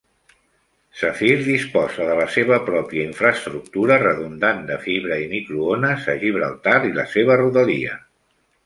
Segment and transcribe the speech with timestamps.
[1.01, 6.99] Sapphire disposa de la seva pròpia infraestructura redundant de fibra i microones a Gibraltar i
[7.01, 8.05] la seva rodalia.